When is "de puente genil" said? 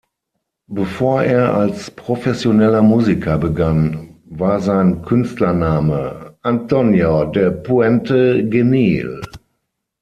7.25-9.21